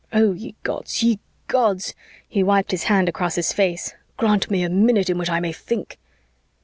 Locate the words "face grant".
3.53-4.49